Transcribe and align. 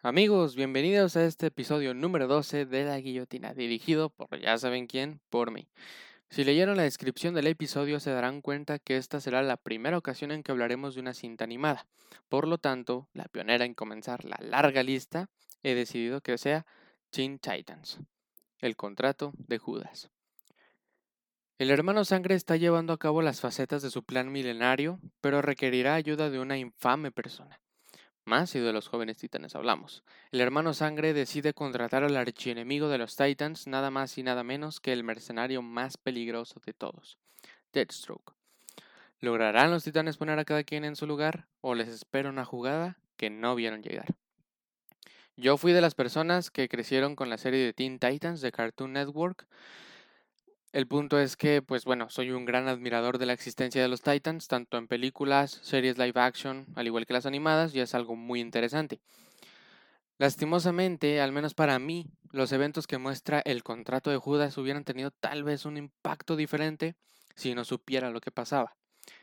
Amigos, 0.00 0.54
bienvenidos 0.54 1.16
a 1.16 1.24
este 1.24 1.48
episodio 1.48 1.92
número 1.92 2.28
12 2.28 2.66
de 2.66 2.84
La 2.84 3.00
Guillotina, 3.00 3.52
dirigido 3.52 4.10
por 4.10 4.40
ya 4.40 4.56
saben 4.56 4.86
quién, 4.86 5.20
por 5.28 5.50
mí. 5.50 5.66
Si 6.30 6.44
leyeron 6.44 6.76
la 6.76 6.84
descripción 6.84 7.34
del 7.34 7.48
episodio 7.48 7.98
se 7.98 8.12
darán 8.12 8.40
cuenta 8.40 8.78
que 8.78 8.96
esta 8.96 9.20
será 9.20 9.42
la 9.42 9.56
primera 9.56 9.98
ocasión 9.98 10.30
en 10.30 10.44
que 10.44 10.52
hablaremos 10.52 10.94
de 10.94 11.00
una 11.00 11.14
cinta 11.14 11.42
animada. 11.42 11.88
Por 12.28 12.46
lo 12.46 12.58
tanto, 12.58 13.08
la 13.12 13.24
pionera 13.24 13.64
en 13.64 13.74
comenzar 13.74 14.24
la 14.24 14.38
larga 14.40 14.84
lista, 14.84 15.30
he 15.64 15.74
decidido 15.74 16.20
que 16.20 16.38
sea 16.38 16.64
Teen 17.10 17.40
Titans, 17.40 17.98
el 18.60 18.76
contrato 18.76 19.32
de 19.36 19.58
Judas. 19.58 20.12
El 21.58 21.70
hermano 21.70 22.04
Sangre 22.04 22.36
está 22.36 22.54
llevando 22.54 22.92
a 22.92 22.98
cabo 22.98 23.20
las 23.20 23.40
facetas 23.40 23.82
de 23.82 23.90
su 23.90 24.04
plan 24.04 24.30
milenario, 24.30 25.00
pero 25.20 25.42
requerirá 25.42 25.96
ayuda 25.96 26.30
de 26.30 26.38
una 26.38 26.56
infame 26.56 27.10
persona. 27.10 27.58
Más 28.28 28.50
si 28.50 28.60
de 28.60 28.74
los 28.74 28.88
jóvenes 28.88 29.16
titanes 29.16 29.56
hablamos. 29.56 30.04
El 30.32 30.42
hermano 30.42 30.74
Sangre 30.74 31.14
decide 31.14 31.54
contratar 31.54 32.04
al 32.04 32.14
archienemigo 32.14 32.90
de 32.90 32.98
los 32.98 33.16
Titans, 33.16 33.66
nada 33.66 33.90
más 33.90 34.18
y 34.18 34.22
nada 34.22 34.44
menos 34.44 34.80
que 34.80 34.92
el 34.92 35.02
mercenario 35.02 35.62
más 35.62 35.96
peligroso 35.96 36.60
de 36.66 36.74
todos, 36.74 37.16
Deathstroke. 37.72 38.34
¿Lograrán 39.20 39.70
los 39.70 39.82
titanes 39.82 40.18
poner 40.18 40.38
a 40.38 40.44
cada 40.44 40.62
quien 40.62 40.84
en 40.84 40.94
su 40.94 41.06
lugar 41.06 41.46
o 41.62 41.74
les 41.74 41.88
espera 41.88 42.28
una 42.28 42.44
jugada 42.44 42.98
que 43.16 43.30
no 43.30 43.54
vieron 43.54 43.82
llegar? 43.82 44.14
Yo 45.38 45.56
fui 45.56 45.72
de 45.72 45.80
las 45.80 45.94
personas 45.94 46.50
que 46.50 46.68
crecieron 46.68 47.16
con 47.16 47.30
la 47.30 47.38
serie 47.38 47.64
de 47.64 47.72
Teen 47.72 47.98
Titans 47.98 48.42
de 48.42 48.52
Cartoon 48.52 48.92
Network 48.92 49.46
el 50.78 50.86
punto 50.86 51.18
es 51.18 51.36
que, 51.36 51.60
pues 51.60 51.84
bueno, 51.84 52.08
soy 52.08 52.30
un 52.30 52.44
gran 52.44 52.68
admirador 52.68 53.18
de 53.18 53.26
la 53.26 53.32
existencia 53.32 53.82
de 53.82 53.88
los 53.88 54.00
Titans, 54.00 54.46
tanto 54.46 54.78
en 54.78 54.86
películas, 54.86 55.58
series 55.64 55.98
live 55.98 56.20
action, 56.20 56.68
al 56.76 56.86
igual 56.86 57.04
que 57.04 57.14
las 57.14 57.26
animadas, 57.26 57.74
y 57.74 57.80
es 57.80 57.96
algo 57.96 58.14
muy 58.14 58.38
interesante. 58.38 59.00
Lastimosamente, 60.18 61.20
al 61.20 61.32
menos 61.32 61.54
para 61.54 61.80
mí, 61.80 62.06
los 62.30 62.52
eventos 62.52 62.86
que 62.86 62.96
muestra 62.96 63.42
el 63.44 63.64
contrato 63.64 64.10
de 64.10 64.18
Judas 64.18 64.56
hubieran 64.56 64.84
tenido 64.84 65.10
tal 65.10 65.42
vez 65.42 65.64
un 65.64 65.78
impacto 65.78 66.36
diferente 66.36 66.94
si 67.34 67.56
no 67.56 67.64
supiera 67.64 68.10
lo 68.10 68.20
que 68.20 68.30
pasaba. 68.30 68.76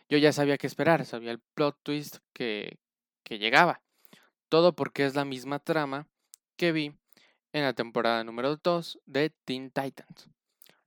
Yo 0.09 0.17
ya 0.17 0.33
sabía 0.33 0.57
qué 0.57 0.67
esperar, 0.67 1.05
sabía 1.05 1.31
el 1.31 1.39
plot 1.53 1.77
twist 1.83 2.17
que, 2.33 2.79
que 3.23 3.39
llegaba. 3.39 3.81
Todo 4.49 4.75
porque 4.75 5.05
es 5.05 5.15
la 5.15 5.23
misma 5.23 5.59
trama 5.59 6.09
que 6.57 6.73
vi 6.73 6.97
en 7.53 7.63
la 7.63 7.71
temporada 7.71 8.25
número 8.25 8.57
2 8.57 8.99
de 9.05 9.29
Teen 9.45 9.71
Titans. 9.71 10.34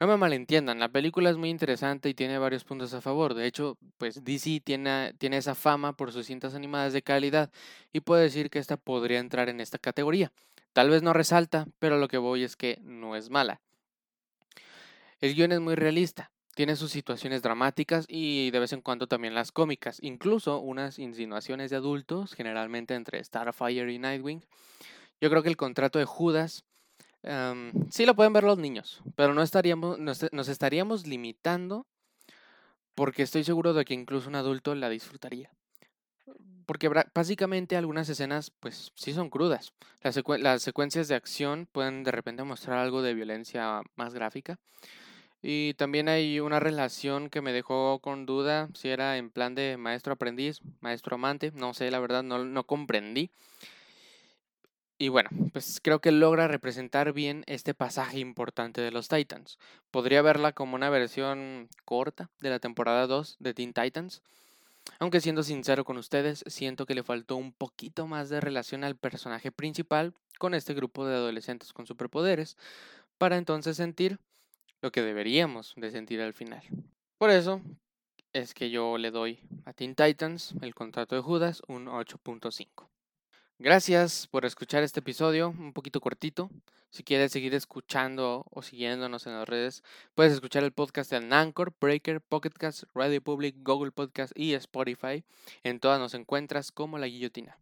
No 0.00 0.06
me 0.06 0.16
malentiendan, 0.16 0.78
la 0.78 0.88
película 0.88 1.28
es 1.28 1.36
muy 1.36 1.50
interesante 1.50 2.08
y 2.08 2.14
tiene 2.14 2.38
varios 2.38 2.62
puntos 2.62 2.94
a 2.94 3.00
favor. 3.00 3.34
De 3.34 3.46
hecho, 3.46 3.78
pues 3.96 4.22
DC 4.22 4.60
tiene, 4.60 5.12
tiene 5.18 5.38
esa 5.38 5.56
fama 5.56 5.94
por 5.94 6.12
sus 6.12 6.27
cintas 6.27 6.55
animadas 6.55 6.92
de 6.92 7.02
calidad 7.02 7.50
y 7.92 8.00
puedo 8.00 8.20
decir 8.20 8.48
que 8.48 8.60
esta 8.60 8.77
podría 8.77 9.18
entrar 9.18 9.48
en 9.48 9.60
esta 9.60 9.78
categoría. 9.78 10.30
Tal 10.72 10.88
vez 10.88 11.02
no 11.02 11.12
resalta, 11.12 11.66
pero 11.80 11.98
lo 11.98 12.06
que 12.06 12.18
voy 12.18 12.44
es 12.44 12.55
que 12.55 12.78
no 12.82 13.16
es 13.16 13.28
mala. 13.28 13.60
El 15.20 15.34
guion 15.34 15.50
es 15.50 15.58
muy 15.58 15.74
realista, 15.74 16.30
tiene 16.55 16.77
sus 16.77 16.92
situaciones 16.92 17.42
dramáticas 17.42 18.05
y 18.08 18.52
de 18.52 18.60
vez 18.60 18.72
en 18.72 18.83
cuando 18.83 19.08
también 19.08 19.34
las 19.34 19.50
cómicas, 19.50 19.98
incluso 20.00 20.60
unas 20.60 21.00
insinuaciones 21.00 21.70
de 21.70 21.77
adultos, 21.77 22.34
generalmente 22.34 22.94
entre 22.94 23.22
Starfire 23.24 23.92
y 23.92 23.98
Nightwing. 23.98 24.44
Yo 25.20 25.28
creo 25.28 25.42
que 25.42 25.48
el 25.48 25.56
contrato 25.56 25.98
de 25.98 26.05
Judas 26.05 26.64
sí 27.91 28.06
lo 28.06 28.14
pueden 28.14 28.33
ver 28.33 28.44
los 28.44 28.58
niños, 28.58 29.02
pero 29.16 29.34
no 29.34 29.42
estaríamos, 29.42 29.98
nos, 29.98 30.48
estaríamos 30.48 31.06
limitando 31.06 31.86
porque 32.94 33.22
estoy 33.22 33.44
seguro 33.44 33.74
de 33.74 33.84
que 33.84 33.94
incluso 33.94 34.28
un 34.28 34.34
adulto 34.34 34.74
la 34.74 34.88
disfrutaría. 34.88 35.50
Porque 36.66 36.91
básicamente 37.14 37.77
algunas 37.77 38.08
escenas, 38.11 38.50
pues 38.50 38.92
sí 38.94 39.14
son 39.14 39.30
crudas. 39.30 39.72
Las, 40.02 40.20
las, 40.39 40.62
secuencias 40.62 41.08
de 41.08 41.14
acción 41.14 41.66
pueden 41.70 42.05
de 42.05 42.11
repente 42.11 42.44
mostrar 42.44 42.78
algo 42.78 43.00
de 43.00 43.14
violencia 43.14 43.80
más 43.96 44.12
gráfica. 44.12 44.58
Y 45.41 45.74
también 45.74 46.08
hay 46.08 46.40
una 46.40 46.61
relación 46.61 47.30
que 47.30 47.40
me 47.40 47.52
dejó 47.52 48.00
con 48.00 48.27
duda 48.27 48.68
si 48.74 48.89
era 48.89 49.17
en 49.17 49.30
plan 49.30 49.55
de 49.55 49.77
maestro-aprendiz, 49.79 50.61
maestro-amante. 50.80 51.52
No 51.55 51.73
sé, 51.73 51.90
la 51.90 52.00
verdad 52.00 52.23
no, 52.23 52.45
no 52.45 52.64
comprendí. 52.64 53.30
Y 55.01 55.11
bueno, 55.11 55.31
pues 55.53 55.79
creo 55.81 56.01
que 56.01 56.11
logra 56.11 56.48
representar 56.48 57.13
bien 57.13 57.45
este 57.47 57.73
pasaje 57.73 58.19
importante 58.19 58.81
de 58.81 58.91
los 58.91 59.07
Titans. 59.07 59.57
Podría 59.92 60.23
verla 60.23 60.53
como 60.53 60.75
una 60.75 60.91
versión 60.91 61.69
corta 61.85 62.31
de 62.41 62.51
la 62.51 62.59
temporada 62.59 63.07
2 63.07 63.36
de 63.39 63.55
Teen 63.55 63.73
Titans. 63.73 64.23
Aunque 64.98 65.20
siendo 65.20 65.45
sincero 65.45 65.85
con 65.85 65.98
ustedes, 65.98 66.42
siento 66.48 66.85
que 66.85 66.97
le 66.97 67.05
faltó 67.05 67.36
un 67.36 67.53
poquito 67.53 68.09
más 68.09 68.29
de 68.29 68.41
relación 68.41 68.83
al 68.83 68.97
personaje 68.97 69.53
principal 69.53 70.14
con 70.41 70.53
este 70.53 70.75
grupo 70.75 71.07
de 71.07 71.15
adolescentes 71.15 71.73
con 71.73 71.86
superpoderes, 71.86 72.57
para 73.19 73.36
entonces 73.36 73.77
sentir 73.77 74.19
lo 74.80 74.91
que 74.91 75.03
deberíamos 75.03 75.75
de 75.77 75.92
sentir 75.92 76.20
al 76.20 76.33
final. 76.33 76.63
Por 77.19 77.30
eso 77.30 77.61
es 78.33 78.53
que 78.53 78.70
yo 78.70 78.98
le 78.98 79.13
doy 79.13 79.39
a 79.65 79.73
Teen 79.73 79.95
Titans, 79.95 80.55
el 80.61 80.75
contrato 80.75 81.15
de 81.15 81.23
Judas, 81.23 81.63
un 81.69 81.86
8.5. 81.86 82.89
Gracias 83.61 84.29
por 84.29 84.45
escuchar 84.45 84.85
este 84.85 85.01
episodio, 85.01 85.48
un 85.48 85.73
poquito 85.73 86.01
cortito. 86.01 86.48
Si 86.91 87.02
quieres 87.02 87.33
seguir 87.33 87.55
escuchando 87.55 88.46
o 88.52 88.63
siguiéndonos 88.63 89.27
en 89.27 89.33
las 89.33 89.48
redes, 89.48 89.83
puedes 90.14 90.33
escuchar 90.33 90.63
el 90.63 90.70
podcast 90.70 91.13
en 91.13 91.33
Anchor, 91.33 91.74
Breaker, 91.80 92.20
Pocketcast, 92.20 92.85
Radio 92.95 93.20
Public, 93.20 93.57
Google 93.64 93.91
Podcast 93.91 94.33
y 94.39 94.55
Spotify. 94.55 95.24
En 95.64 95.80
todas 95.80 95.98
nos 95.98 96.14
encuentras 96.14 96.70
como 96.70 96.98
La 96.98 97.08
Guillotina. 97.08 97.58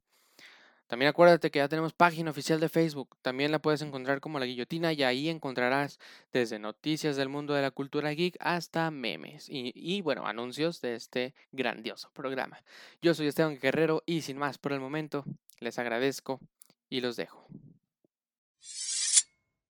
También 0.86 1.08
acuérdate 1.08 1.50
que 1.50 1.58
ya 1.58 1.68
tenemos 1.68 1.92
página 1.92 2.30
oficial 2.30 2.60
de 2.60 2.68
Facebook. 2.68 3.16
También 3.22 3.50
la 3.50 3.58
puedes 3.58 3.82
encontrar 3.82 4.20
como 4.20 4.38
La 4.38 4.46
Guillotina 4.46 4.92
y 4.92 5.02
ahí 5.02 5.28
encontrarás 5.28 5.98
desde 6.32 6.58
noticias 6.58 7.16
del 7.16 7.28
mundo 7.28 7.54
de 7.54 7.62
la 7.62 7.72
cultura 7.72 8.10
geek 8.10 8.36
hasta 8.38 8.90
memes 8.90 9.46
y, 9.48 10.00
bueno, 10.02 10.26
anuncios 10.26 10.80
de 10.80 10.94
este 10.94 11.34
grandioso 11.50 12.10
programa. 12.12 12.62
Yo 13.02 13.14
soy 13.14 13.26
Esteban 13.26 13.58
Guerrero 13.58 14.02
y 14.06 14.22
sin 14.22 14.38
más 14.38 14.58
por 14.58 14.72
el 14.72 14.80
momento, 14.80 15.24
les 15.58 15.78
agradezco 15.78 16.40
y 16.88 17.00
los 17.00 17.16
dejo. 17.16 17.46